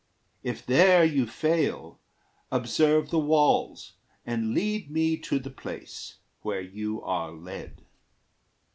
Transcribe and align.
If 0.41 0.65
there 0.65 1.03
you 1.05 1.27
fail, 1.27 1.99
Observe 2.51 3.11
the 3.11 3.19
walls 3.19 3.97
and 4.25 4.51
lead 4.55 4.89
me 4.89 5.15
to 5.17 5.37
the 5.37 5.51
place, 5.51 6.17
Where 6.41 6.59
you 6.61 7.03
are 7.03 7.31
led. 7.31 7.83